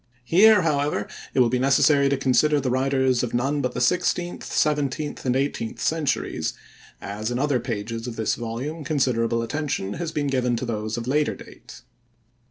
[0.25, 4.43] Here, however, it will be necessary to consider the writers of none but the sixteenth,
[4.43, 6.55] seventeenth, and eighteenth centuries,
[6.99, 11.05] as in other pages of this volume considerable attention has been given to those of
[11.05, 11.81] later date.